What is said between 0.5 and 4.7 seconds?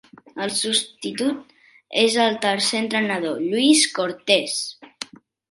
substitut és el tercer entrenador Lluís Cortés.